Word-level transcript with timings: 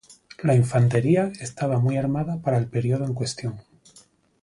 La 0.41 0.55
infantería 0.55 1.31
estaba 1.41 1.77
muy 1.77 1.95
armada 1.95 2.41
para 2.41 2.57
el 2.57 2.65
periodo 2.65 3.05
en 3.05 3.13
cuestión. 3.13 3.59